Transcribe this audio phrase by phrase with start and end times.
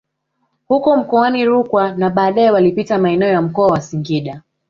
[0.67, 4.41] Huko mkoani Rukwa na baadae walipita maeneo ya mkoa wa Singida